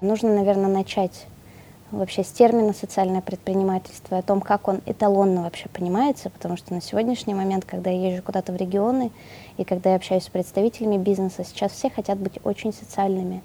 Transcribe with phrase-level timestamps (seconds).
[0.00, 1.26] Нужно, наверное, начать
[1.90, 6.80] вообще с термина социальное предпринимательство, о том, как он эталонно вообще понимается, потому что на
[6.80, 9.10] сегодняшний момент, когда я езжу куда-то в регионы
[9.56, 13.42] и когда я общаюсь с представителями бизнеса, сейчас все хотят быть очень социальными.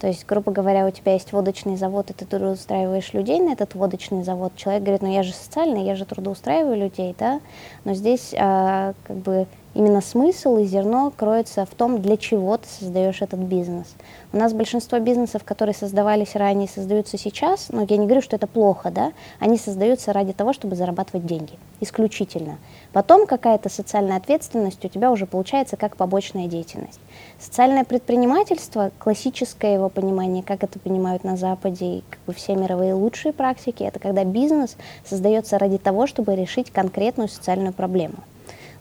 [0.00, 3.74] То есть, грубо говоря, у тебя есть водочный завод, и ты трудоустраиваешь людей на этот
[3.74, 4.52] водочный завод.
[4.56, 7.40] Человек говорит, ну я же социальный, я же трудоустраиваю людей, да.
[7.84, 12.66] Но здесь а, как бы именно смысл и зерно кроется в том, для чего ты
[12.68, 13.94] создаешь этот бизнес.
[14.32, 18.46] У нас большинство бизнесов, которые создавались ранее, создаются сейчас, но я не говорю, что это
[18.46, 22.58] плохо, да, они создаются ради того, чтобы зарабатывать деньги, исключительно.
[22.92, 27.00] Потом какая-то социальная ответственность у тебя уже получается как побочная деятельность.
[27.38, 32.94] Социальное предпринимательство, классическое его понимание, как это понимают на Западе, и как бы все мировые
[32.94, 38.16] лучшие практики, это когда бизнес создается ради того, чтобы решить конкретную социальную проблему.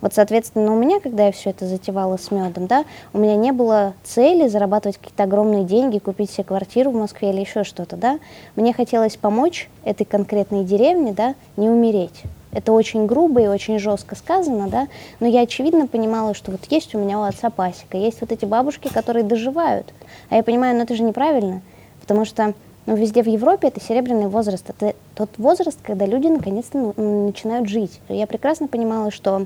[0.03, 3.53] Вот, соответственно, у меня, когда я все это затевала с медом, да, у меня не
[3.53, 8.20] было цели зарабатывать какие-то огромные деньги, купить себе квартиру в Москве или еще что-то, да.
[8.57, 12.24] Мне хотелось помочь этой конкретной деревне, да, не умереть.
[12.51, 14.90] Это очень грубо и очень жестко сказано, да,
[15.21, 18.43] но я очевидно понимала, что вот есть у меня у отца пасека, есть вот эти
[18.43, 19.93] бабушки, которые доживают.
[20.29, 21.62] А я понимаю, ну это же неправильно,
[22.01, 22.54] потому что
[22.87, 27.70] ну, везде в Европе это серебряный возраст, это тот возраст, когда люди наконец-то ну, начинают
[27.70, 28.01] жить.
[28.09, 29.46] Я прекрасно понимала, что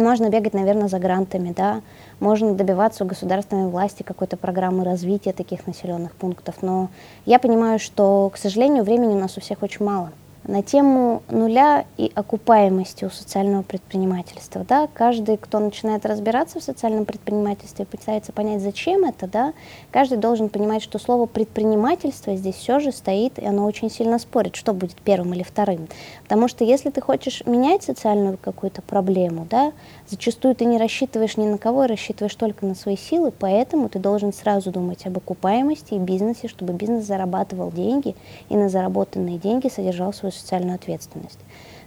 [0.00, 1.80] можно бегать, наверное, за грантами, да,
[2.18, 6.88] можно добиваться у государственной власти какой-то программы развития таких населенных пунктов, но
[7.26, 10.10] я понимаю, что, к сожалению, времени у нас у всех очень мало
[10.44, 14.64] на тему нуля и окупаемости у социального предпринимательства.
[14.66, 14.88] Да?
[14.92, 19.52] Каждый, кто начинает разбираться в социальном предпринимательстве, пытается понять, зачем это, да?
[19.90, 24.56] каждый должен понимать, что слово предпринимательство здесь все же стоит, и оно очень сильно спорит,
[24.56, 25.88] что будет первым или вторым.
[26.22, 29.72] Потому что если ты хочешь менять социальную какую-то проблему, да,
[30.08, 33.98] зачастую ты не рассчитываешь ни на кого, и рассчитываешь только на свои силы, поэтому ты
[33.98, 38.16] должен сразу думать об окупаемости и бизнесе, чтобы бизнес зарабатывал деньги
[38.48, 41.38] и на заработанные деньги содержал свою социальную ответственность.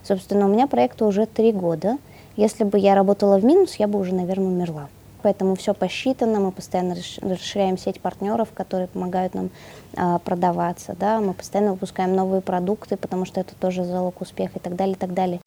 [0.02, 1.98] Собственно, у меня проекту уже три года.
[2.36, 4.88] Если бы я работала в минус, я бы уже, наверное, умерла.
[5.22, 9.48] Поэтому все посчитано, мы постоянно расширяем сеть партнеров, которые помогают нам
[9.96, 14.60] а, продаваться, да, мы постоянно выпускаем новые продукты, потому что это тоже залог успеха и
[14.60, 15.40] так далее, и так далее.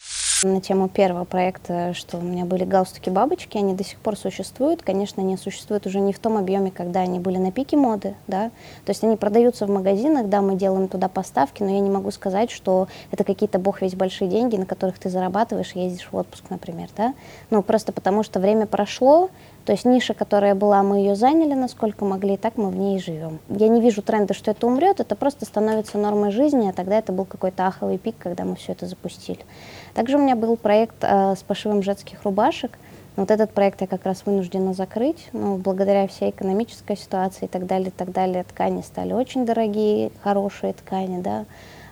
[0.43, 4.83] На тему первого проекта, что у меня были галстуки-бабочки, они до сих пор существуют.
[4.83, 8.51] Конечно, они существуют уже не в том объеме, когда они были на пике моды, да.
[8.85, 12.11] То есть они продаются в магазинах, да, мы делаем туда поставки, но я не могу
[12.11, 16.15] сказать, что это какие-то бог весь большие деньги, на которых ты зарабатываешь и ездишь в
[16.15, 17.15] отпуск, например, да.
[17.49, 19.31] Ну, просто потому что время прошло,
[19.67, 22.99] то есть ниша, которая была, мы ее заняли, насколько могли, и так мы в ней
[22.99, 23.39] живем.
[23.49, 27.11] Я не вижу тренда, что это умрет, это просто становится нормой жизни, а тогда это
[27.11, 29.39] был какой-то аховый пик, когда мы все это запустили.
[29.97, 32.77] Также у меня был проект э, с пошивом женских рубашек.
[33.15, 37.65] Вот этот проект я как раз вынуждена закрыть, но благодаря всей экономической ситуации и так
[37.65, 41.45] далее, и так далее, ткани стали очень дорогие, хорошие ткани, да,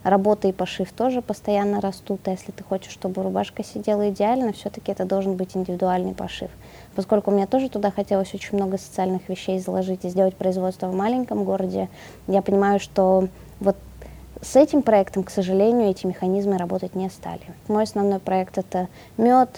[0.03, 4.91] работа и пошив тоже постоянно растут, а если ты хочешь, чтобы рубашка сидела идеально, все-таки
[4.91, 6.51] это должен быть индивидуальный пошив.
[6.95, 11.43] Поскольку мне тоже туда хотелось очень много социальных вещей заложить и сделать производство в маленьком
[11.43, 11.89] городе,
[12.27, 13.29] я понимаю, что
[13.59, 13.77] вот
[14.45, 17.41] с этим проектом, к сожалению, эти механизмы работать не стали.
[17.67, 19.49] Мой основной проект это мед,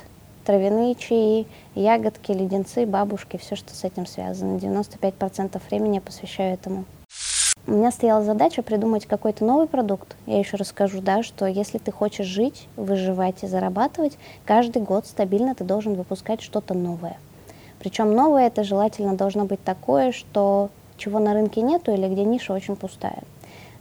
[0.46, 4.56] травяные чаи, ягодки, леденцы, бабушки, все, что с этим связано.
[4.58, 6.86] 95% времени я посвящаю этому.
[7.68, 10.16] У меня стояла задача придумать какой-то новый продукт.
[10.26, 15.54] Я еще расскажу, да, что если ты хочешь жить, выживать и зарабатывать, каждый год стабильно
[15.54, 17.18] ты должен выпускать что-то новое.
[17.80, 22.54] Причем новое это желательно должно быть такое, что чего на рынке нету или где ниша
[22.54, 23.22] очень пустая.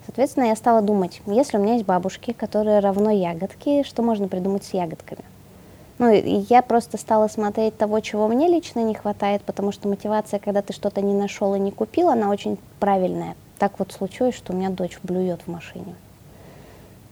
[0.07, 4.65] Соответственно, я стала думать, если у меня есть бабушки, которые равно ягодки, что можно придумать
[4.65, 5.25] с ягодками?
[5.99, 10.63] Ну, я просто стала смотреть того, чего мне лично не хватает, потому что мотивация, когда
[10.63, 14.57] ты что-то не нашел и не купил, она очень правильная так вот случилось, что у
[14.57, 15.95] меня дочь блюет в машине.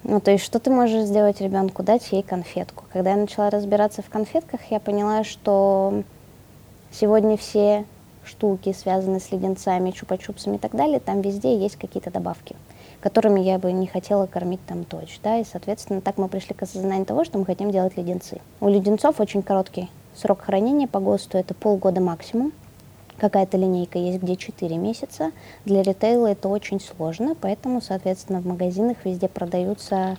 [0.03, 1.83] Ну, то есть, что ты можешь сделать ребенку?
[1.83, 2.84] Дать ей конфетку.
[2.93, 6.03] Когда я начала разбираться в конфетках, я поняла, что
[6.93, 7.87] сегодня все
[8.22, 12.56] штуки, связанные с леденцами, чупа-чупсами и так далее, там везде есть какие-то добавки,
[13.04, 15.21] которыми я бы не хотела кормить там дочь.
[15.22, 15.36] Да?
[15.36, 18.41] И, соответственно, так мы пришли к осознанию того, что мы хотим делать леденцы.
[18.62, 22.54] У леденцов очень короткий срок хранения по ГОСТу, это полгода максимум.
[23.18, 25.33] Какая-то линейка есть, где 4 месяца.
[25.66, 30.16] Для ритейла это очень сложно, поэтому, соответственно, в магазинах везде продаются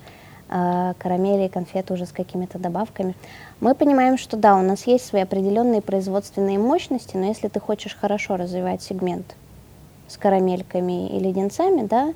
[0.49, 3.15] э, карамели и конфеты уже с какими-то добавками.
[3.61, 7.97] Мы понимаем, что да, у нас есть свои определенные производственные мощности, но если ты хочешь
[7.99, 9.35] хорошо развивать сегмент
[10.07, 12.13] с карамельками и леденцами, да,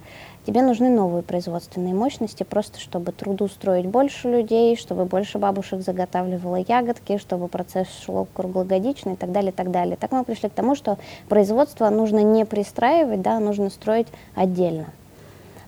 [0.49, 7.19] тебе нужны новые производственные мощности, просто чтобы трудоустроить больше людей, чтобы больше бабушек заготавливало ягодки,
[7.19, 9.95] чтобы процесс шел круглогодично и так далее, и так далее.
[9.95, 10.97] Так мы пришли к тому, что
[11.27, 14.87] производство нужно не пристраивать, да, нужно строить отдельно.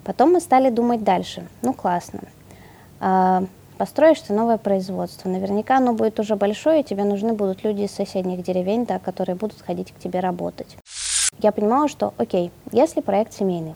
[0.04, 1.45] Потом мы стали думать дальше.
[1.62, 2.22] Ну, классно.
[3.00, 3.44] А,
[3.77, 5.30] построишь ты новое производство.
[5.30, 9.36] Наверняка оно будет уже большое, и тебе нужны будут люди из соседних деревень, да, которые
[9.36, 10.75] будут ходить к тебе работать.
[11.38, 13.75] Я понимала, что, окей, если проект семейный,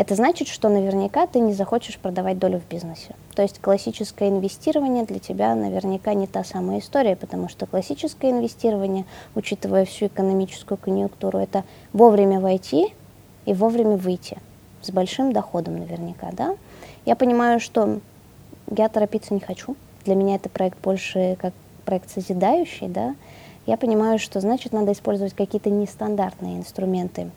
[0.00, 3.14] это значит, что наверняка ты не захочешь продавать долю в бизнесе.
[3.34, 9.04] То есть классическое инвестирование для тебя наверняка не та самая история, потому что классическое инвестирование,
[9.34, 12.94] учитывая всю экономическую конъюнктуру, это вовремя войти
[13.44, 14.38] и вовремя выйти
[14.80, 16.56] с большим доходом наверняка, да.
[17.04, 18.00] Я понимаю, что
[18.74, 19.76] я торопиться не хочу.
[20.06, 21.52] Для меня это проект больше как
[21.84, 23.16] проект созидающий, да.
[23.66, 27.30] Я понимаю, что значит надо использовать какие-то нестандартные инструменты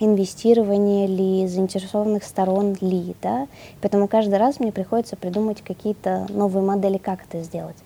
[0.00, 3.48] инвестирования ли, заинтересованных сторон ли, да.
[3.80, 7.76] Поэтому каждый раз мне приходится придумать какие-то новые модели, как это сделать.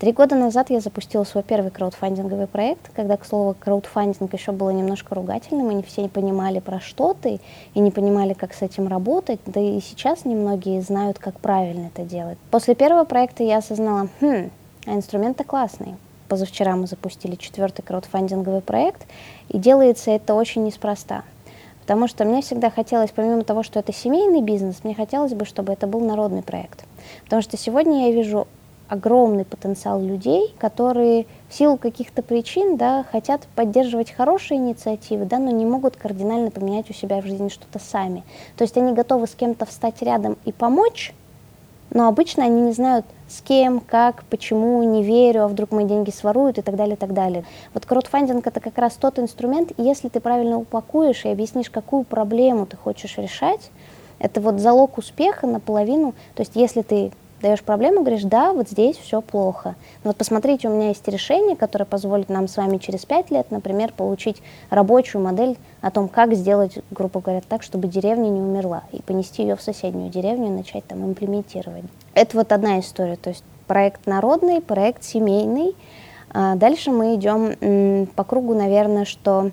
[0.00, 4.70] Три года назад я запустила свой первый краудфандинговый проект, когда, к слову, краудфандинг еще было
[4.70, 7.40] немножко ругательным, и не все не понимали, про что ты,
[7.74, 12.02] и не понимали, как с этим работать, да и сейчас немногие знают, как правильно это
[12.02, 12.38] делать.
[12.50, 14.50] После первого проекта я осознала, хм,
[14.84, 15.94] а инструмент-то классный.
[16.28, 19.06] Позавчера мы запустили четвертый краудфандинговый проект,
[19.48, 21.22] и делается это очень неспроста.
[21.84, 25.72] Потому что мне всегда хотелось, помимо того, что это семейный бизнес, мне хотелось бы, чтобы
[25.72, 26.86] это был народный проект.
[27.24, 28.48] Потому что сегодня я вижу
[28.88, 35.50] огромный потенциал людей, которые в силу каких-то причин да, хотят поддерживать хорошие инициативы, да, но
[35.50, 38.24] не могут кардинально поменять у себя в жизни что-то сами.
[38.56, 41.12] То есть они готовы с кем-то встать рядом и помочь,
[41.94, 46.10] но обычно они не знают, с кем, как, почему, не верю, а вдруг мои деньги
[46.10, 47.44] своруют и так далее, и так далее.
[47.72, 52.66] Вот краудфандинг— это как раз тот инструмент, если ты правильно упакуешь и объяснишь, какую проблему
[52.66, 53.70] ты хочешь решать,
[54.18, 56.14] это вот залог успеха наполовину.
[56.34, 57.12] То есть если ты
[57.42, 59.74] даешь проблему, говоришь, да, вот здесь все плохо.
[60.02, 63.50] Но вот посмотрите, у меня есть решение, которое позволит нам с вами через пять лет,
[63.50, 68.84] например, получить рабочую модель о том, как сделать, грубо говоря, так, чтобы деревня не умерла,
[68.92, 71.84] и понести ее в соседнюю деревню и начать там имплементировать.
[72.14, 75.76] Это вот одна история, то есть проект народный, проект семейный.
[76.32, 79.50] А дальше мы идем по кругу, наверное, что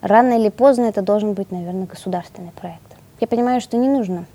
[0.00, 2.80] рано или поздно это должен быть, наверное, государственный проект.
[3.20, 4.26] Я понимаю, что не нужно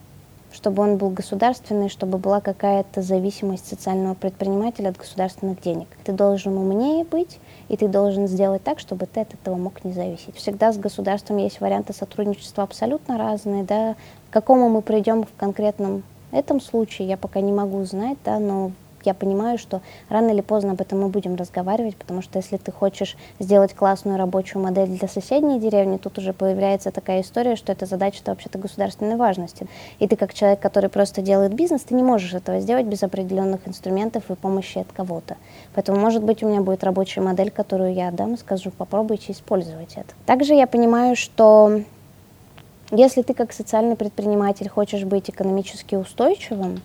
[0.51, 5.87] чтобы он был государственный, чтобы была какая-то зависимость социального предпринимателя от государственных денег.
[6.03, 7.39] Ты должен умнее быть,
[7.69, 10.35] и ты должен сделать так, чтобы ты от этого мог не зависеть.
[10.35, 13.95] Всегда с государством есть варианты сотрудничества абсолютно разные, да,
[14.29, 18.71] к какому мы придем в конкретном этом случае, я пока не могу знать, да, но
[19.05, 22.71] я понимаю, что рано или поздно об этом мы будем разговаривать, потому что если ты
[22.71, 27.85] хочешь сделать классную рабочую модель для соседней деревни, тут уже появляется такая история, что эта
[27.85, 29.67] задача-то вообще-то государственной важности.
[29.99, 33.67] И ты как человек, который просто делает бизнес, ты не можешь этого сделать без определенных
[33.67, 35.37] инструментов и помощи от кого-то.
[35.73, 39.93] Поэтому, может быть, у меня будет рабочая модель, которую я дам и скажу, попробуйте использовать
[39.95, 40.13] это.
[40.25, 41.81] Также я понимаю, что
[42.91, 46.81] если ты как социальный предприниматель хочешь быть экономически устойчивым,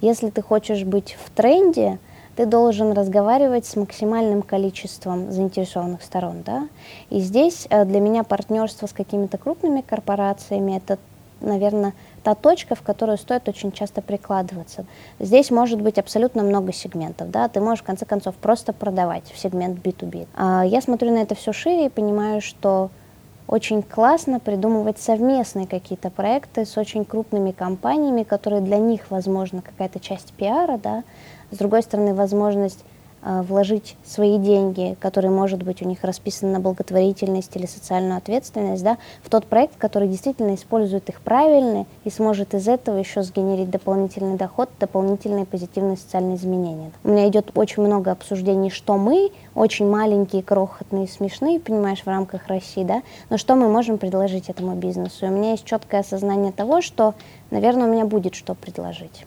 [0.00, 1.98] если ты хочешь быть в тренде,
[2.36, 6.42] ты должен разговаривать с максимальным количеством заинтересованных сторон.
[6.44, 6.68] Да?
[7.08, 10.98] И здесь э, для меня партнерство с какими-то крупными корпорациями это,
[11.40, 14.84] наверное, та точка, в которую стоит очень часто прикладываться.
[15.18, 17.30] Здесь может быть абсолютно много сегментов.
[17.30, 17.48] Да?
[17.48, 20.28] Ты можешь, в конце концов, просто продавать в сегмент B2B.
[20.36, 22.90] А я смотрю на это все шире и понимаю, что
[23.48, 30.00] очень классно придумывать совместные какие-то проекты с очень крупными компаниями, которые для них, возможно, какая-то
[30.00, 31.04] часть пиара, да,
[31.50, 32.84] с другой стороны, возможность
[33.26, 38.98] вложить свои деньги, которые, может быть, у них расписаны на благотворительность или социальную ответственность, да,
[39.22, 44.36] в тот проект, который действительно использует их правильно и сможет из этого еще сгенерить дополнительный
[44.36, 46.92] доход, дополнительные позитивные социальные изменения.
[47.02, 52.46] У меня идет очень много обсуждений, что мы, очень маленькие, крохотные, смешные, понимаешь, в рамках
[52.46, 55.26] России, да, но что мы можем предложить этому бизнесу.
[55.26, 57.14] И у меня есть четкое осознание того, что,
[57.50, 59.26] наверное, у меня будет что предложить.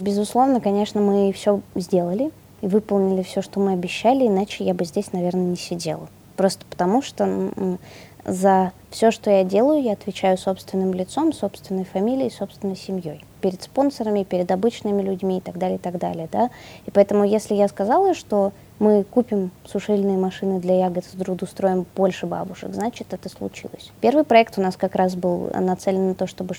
[0.00, 5.12] Безусловно, конечно, мы все сделали, и выполнили все, что мы обещали, иначе я бы здесь,
[5.12, 6.08] наверное, не сидела.
[6.36, 7.78] Просто потому что
[8.26, 13.24] за все, что я делаю, я отвечаю собственным лицом, собственной фамилией, собственной семьей.
[13.40, 16.28] Перед спонсорами, перед обычными людьми и так далее, и так далее.
[16.32, 16.50] Да?
[16.86, 22.74] И поэтому, если я сказала, что мы купим сушильные машины для ягод, трудоустроим больше бабушек,
[22.74, 23.92] значит, это случилось.
[24.00, 26.54] Первый проект у нас как раз был нацелен на то, чтобы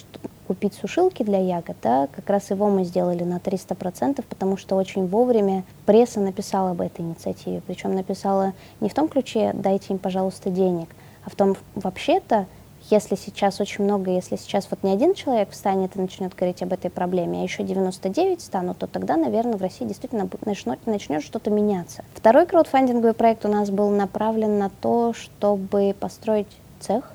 [0.48, 1.76] купить сушилки для ягод.
[1.82, 2.08] Да?
[2.16, 7.02] Как раз его мы сделали на 300%, потому что очень вовремя пресса написала об этой
[7.02, 7.62] инициативе.
[7.68, 10.90] Причем написала не в том ключе «дайте им, пожалуйста, денег»,
[11.26, 12.46] а в том, вообще-то,
[12.90, 16.72] если сейчас очень много, если сейчас вот не один человек встанет и начнет говорить об
[16.72, 21.50] этой проблеме, а еще 99 станут, то тогда, наверное, в России действительно начнет, начнет что-то
[21.50, 22.06] меняться.
[22.16, 26.48] Второй краудфандинговый проект у нас был направлен на то, чтобы построить
[26.80, 27.12] цех,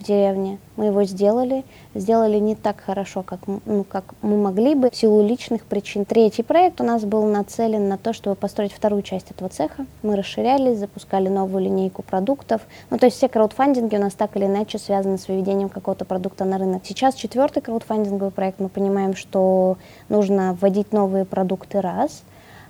[0.00, 0.58] в деревне.
[0.76, 1.64] Мы его сделали,
[1.94, 6.04] сделали не так хорошо, как, ну, как мы могли бы в силу личных причин.
[6.04, 9.86] Третий проект у нас был нацелен на то, чтобы построить вторую часть этого цеха.
[10.02, 12.62] Мы расширялись, запускали новую линейку продуктов.
[12.88, 16.44] Ну, то есть все краудфандинги у нас так или иначе связаны с выведением какого-то продукта
[16.44, 16.82] на рынок.
[16.84, 19.76] Сейчас четвертый краудфандинговый проект, мы понимаем, что
[20.08, 22.22] нужно вводить новые продукты раз,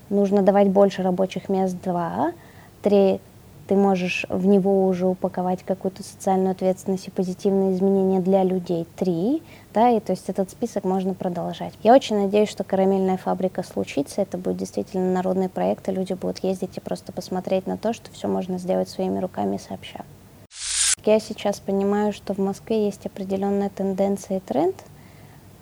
[0.08, 2.32] нужно давать больше рабочих мест два,
[2.82, 3.20] три,
[3.70, 8.84] ты можешь в него уже упаковать какую-то социальную ответственность и позитивные изменения для людей.
[8.96, 11.72] Три, да, и то есть этот список можно продолжать.
[11.84, 16.40] Я очень надеюсь, что карамельная фабрика случится, это будет действительно народный проект, и люди будут
[16.40, 20.04] ездить и просто посмотреть на то, что все можно сделать своими руками сообща.
[21.04, 24.74] Я сейчас понимаю, что в Москве есть определенная тенденция и тренд,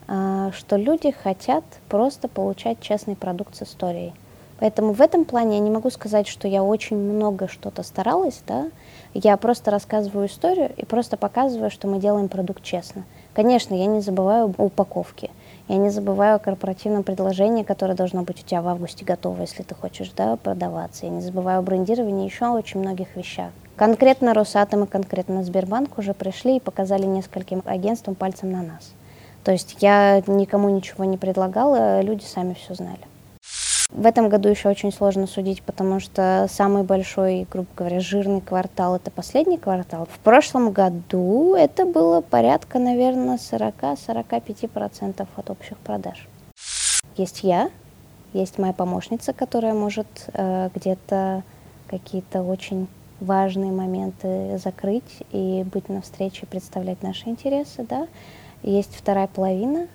[0.07, 4.15] а, что люди хотят просто получать честный продукт с историей.
[4.61, 8.71] Поэтому в этом плане я не могу сказать, что я очень много что-то старалась, да.
[9.15, 13.05] Я просто рассказываю историю и просто показываю, что мы делаем продукт честно.
[13.35, 15.31] Конечно, я не забываю о упаковке.
[15.69, 19.63] Я не забываю о корпоративном предложении, которое должно быть у тебя в августе готово, если
[19.63, 21.07] ты хочешь да, продаваться.
[21.07, 23.51] Я не забываю о брендировании еще очень многих вещах.
[23.77, 28.93] Конкретно Росатом и конкретно Сбербанк уже пришли и показали нескольким агентствам пальцем на нас.
[29.45, 33.01] То есть я никому ничего не предлагала, люди сами все знали.
[33.99, 38.95] В этом году еще очень сложно судить, потому что самый большой, грубо говоря, жирный квартал–
[38.97, 40.07] это последний квартал.
[40.07, 46.29] В прошлом году это было порядка, наверное, 40-45% от общих продаж.
[47.17, 47.71] Есть я,
[48.35, 51.43] есть моя помощница, которая может э, где-то
[51.89, 52.87] какие-то очень
[53.19, 58.07] важные моменты закрыть и быть на встрече, представлять наши интересы, да.
[58.63, 59.89] Есть вторая половина,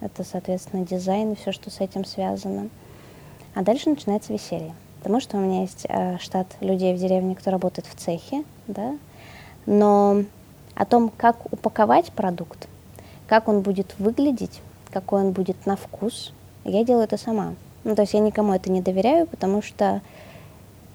[0.00, 2.68] это, соответственно, дизайн и все, что с этим связано–
[3.54, 4.74] а дальше начинается веселье.
[4.98, 8.96] Потому что у меня есть э, штат людей в деревне, кто работает в цехе, да,
[9.66, 10.24] но
[10.74, 12.68] о том, как упаковать продукт,
[13.26, 16.32] как он будет выглядеть, какой он будет на вкус,
[16.64, 17.54] я делаю это сама.
[17.84, 20.00] Ну, то есть я никому это не доверяю, потому что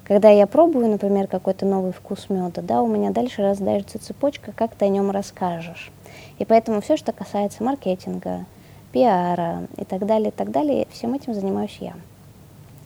[0.04, 4.74] когда я пробую, например, какой-то новый вкус меда, да, у меня дальше раздается цепочка, как
[4.74, 5.92] ты о нем расскажешь.
[6.40, 8.46] И поэтому все, что касается маркетинга,
[8.92, 11.94] пиара и так далее, и так далее, всем этим занимаюсь я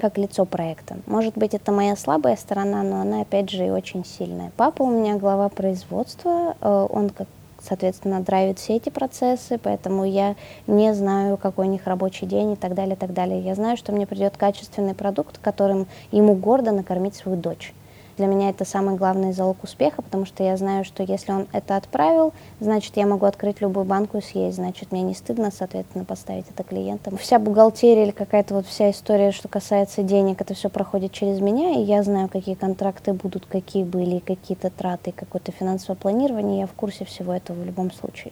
[0.04, 0.98] как лицо проекта.
[1.06, 4.52] Может быть, это моя слабая сторона, но она, опять же, и очень сильная.
[4.58, 7.30] Папа у меня глава производства, э, он, как,
[7.62, 10.36] соответственно, драйвит все эти процессы, поэтому я
[10.68, 13.40] не знаю, какой у них рабочий день и так далее, и так далее.
[13.40, 17.74] Я знаю, что мне придет качественный продукт, которым ему гордо накормить свою дочь.
[18.18, 21.76] Для меня это самый главный залог успеха, потому что я знаю, что если он это
[21.76, 26.46] отправил, значит, я могу открыть любую банку и съесть, значит, мне не стыдно, соответственно, поставить
[26.50, 27.18] это клиентам.
[27.18, 31.72] Вся бухгалтерия или какая-то вот вся история, что касается денег, это все проходит через меня,
[31.72, 36.74] и я знаю, какие контракты будут, какие были, какие-то траты, какое-то финансовое планирование, я в
[36.74, 38.32] курсе всего этого в любом случае.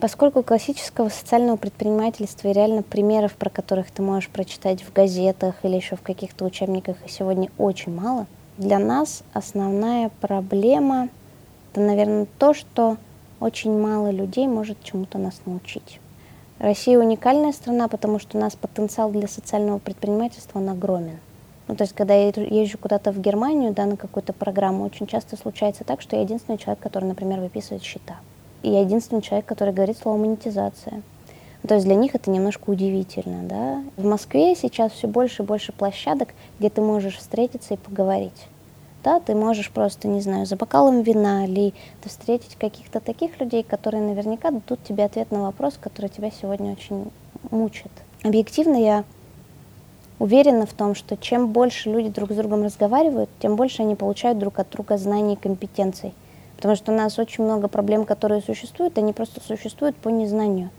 [0.00, 5.76] Поскольку классического социального предпринимательства и реально примеров, про которых ты можешь прочитать в газетах или
[5.76, 8.26] еще в каких-то учебниках, сегодня очень мало–
[8.58, 11.08] для нас основная проблема–
[11.72, 12.96] это, наверное, то, что
[13.40, 16.00] очень мало людей может чему-то нас научить.
[16.58, 21.18] Россия уникальная страна, потому что у нас потенциал для социального предпринимательства он огромен.
[21.66, 25.36] Ну, то есть, когда я езжу куда-то в Германию, да, на какую-то программу, очень часто
[25.36, 28.16] случается так, что я единственный человек, который, например, выписывает счета.
[28.62, 31.02] И я единственный человек, который говорит слово монетизация.
[31.66, 33.44] То есть для них это немножко удивительно.
[33.44, 33.82] Да?
[33.96, 38.48] В Москве сейчас все больше и больше площадок, где ты можешь встретиться и поговорить.
[39.04, 44.00] Да, ты можешь просто, не знаю, за бокалом вина или встретить каких-то таких людей, которые
[44.00, 47.10] наверняка дадут тебе ответ на вопрос, который тебя сегодня очень
[47.50, 47.90] мучит.
[48.22, 49.04] Объективно я
[50.20, 54.38] уверена в том, что чем больше люди друг с другом разговаривают, тем больше они получают
[54.38, 56.14] друг от друга знаний и компетенций.
[56.56, 60.70] Потому что у нас очень много проблем, которые существуют, они просто существуют по незнанию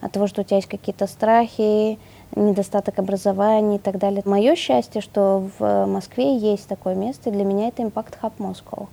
[0.00, 1.98] от того, что у тебя есть какие-то страхи,
[2.36, 4.22] недостаток образования и так далее.
[4.24, 8.88] Мое счастье, что в Москве есть такое место, и для меня это Impact Hub Moscow.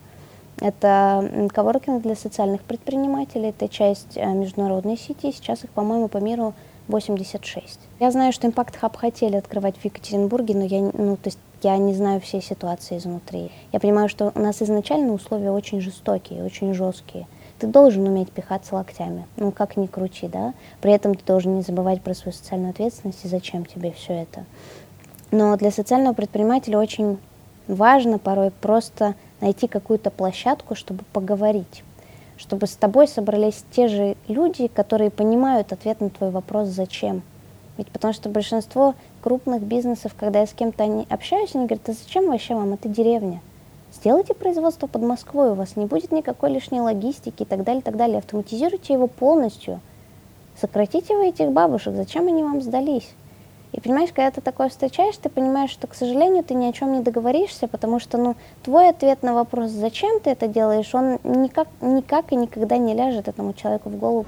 [0.62, 6.54] Это коворкинг для социальных предпринимателей, это часть э, международной сети, сейчас их, по-моему, по миру
[6.88, 7.80] 86.
[8.00, 11.76] Я знаю, что Impact Hub хотели открывать в Екатеринбурге, но я, ну, то есть я
[11.78, 13.52] не знаю всей ситуации изнутри.
[13.74, 17.28] Я понимаю, что у нас изначально условия очень жестокие, очень жесткие
[17.60, 19.26] ты должен уметь пихаться локтями.
[19.38, 20.54] Ну, как ни крути, да.
[20.82, 24.46] При этом ты должен не забывать про свою социальную ответственность и зачем тебе все это.
[25.32, 27.18] Но для социального предпринимателя очень
[27.68, 31.84] важно порой просто найти какую-то площадку, чтобы поговорить.
[32.38, 37.22] чтобы с тобой собрались те же люди, которые понимают ответ на твой вопрос «зачем?».
[37.78, 42.28] Ведь потому что большинство крупных бизнесов, когда я с кем-то общаюсь, они говорят, а зачем
[42.28, 43.42] вообще вам, это деревня.
[43.96, 47.96] Сделайте производство под Москвой, у вас не будет никакой лишней логистики и так далее, так
[47.96, 48.18] далее.
[48.18, 49.80] Автоматизируйте его полностью.
[50.60, 53.10] Сократите вы этих бабушек, зачем они вам сдались?
[53.72, 56.94] И понимаешь, когда ты такое встречаешь, ты понимаешь, что, к сожалению, ты ни о чем
[56.94, 61.68] не договоришься, потому что, ну, твой ответ на вопрос, зачем ты это делаешь, он никак,
[61.82, 64.26] никак и никогда не ляжет этому человеку в голову.